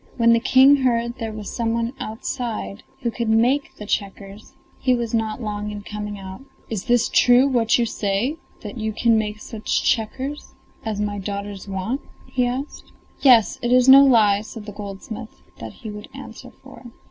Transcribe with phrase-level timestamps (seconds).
[0.17, 4.95] When the King heard there was some one outside who could make the checkers he
[4.95, 6.41] was not long in coming out.
[6.71, 11.67] "Is it true what you say, that you can make such checkers as my daughters
[11.67, 12.91] want?" he asked.
[13.19, 16.85] "Yes, it is no lie," said the goldsmith; that he would answer for.